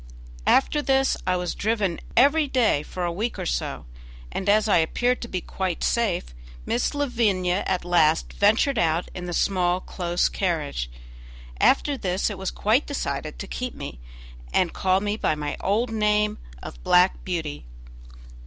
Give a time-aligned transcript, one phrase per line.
[0.47, 3.85] After this I was driven every day for a week or so,
[4.31, 6.33] and as I appeared to be quite safe,
[6.65, 10.89] Miss Lavinia at last ventured out in the small close carriage.
[11.59, 13.99] After this it was quite decided to keep me
[14.51, 17.67] and call me by my old name of "Black Beauty".